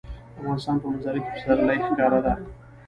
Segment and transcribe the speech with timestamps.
[0.33, 2.33] د افغانستان په منظره کې پسرلی ښکاره ده.